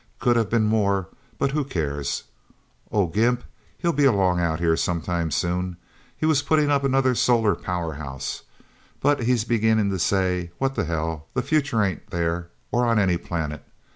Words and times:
Could 0.17 0.35
have 0.35 0.49
been 0.49 0.65
more, 0.65 1.09
but 1.37 1.51
who 1.51 1.63
cares? 1.63 2.23
Oh, 2.91 3.05
Gimp'll 3.05 3.91
be 3.93 4.03
along 4.05 4.39
out 4.39 4.59
here 4.59 4.75
sometime, 4.75 5.29
soon. 5.29 5.77
He 6.17 6.25
was 6.25 6.41
putting 6.41 6.71
up 6.71 6.83
another 6.83 7.13
solar 7.13 7.53
powerhouse. 7.53 8.41
But 8.99 9.21
he's 9.21 9.43
beginning 9.45 9.91
to 9.91 9.99
say, 9.99 10.49
what 10.57 10.73
the 10.73 10.85
hell, 10.85 11.27
the 11.35 11.43
future 11.43 11.83
ain't 11.83 12.09
there, 12.09 12.49
or 12.71 12.83
on 12.87 12.97
any 12.97 13.17
planet... 13.17 13.63